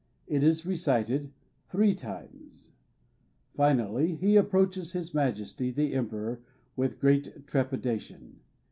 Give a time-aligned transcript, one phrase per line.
[0.25, 1.31] It is recited
[1.67, 2.71] three times.
[3.53, 6.41] Finally he approaches his Majesty, the Emperor,
[6.75, 8.39] with great trepidation.